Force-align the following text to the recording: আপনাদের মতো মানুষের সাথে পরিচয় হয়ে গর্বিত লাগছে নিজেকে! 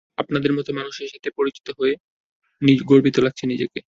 আপনাদের 0.17 0.51
মতো 0.57 0.69
মানুষের 0.79 1.07
সাথে 1.13 1.29
পরিচয় 1.37 1.73
হয়ে 1.79 1.93
গর্বিত 2.89 3.17
লাগছে 3.25 3.43
নিজেকে! 3.47 3.79